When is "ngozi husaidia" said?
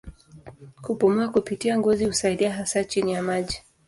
1.77-2.53